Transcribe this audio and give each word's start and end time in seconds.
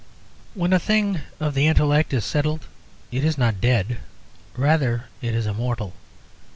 When 0.55 0.73
a 0.73 0.79
thing 0.79 1.21
of 1.39 1.53
the 1.53 1.67
intellect 1.67 2.11
is 2.11 2.25
settled 2.25 2.65
it 3.11 3.23
is 3.23 3.37
not 3.37 3.61
dead: 3.61 3.99
rather 4.57 5.05
it 5.21 5.35
is 5.35 5.45
immortal. 5.45 5.93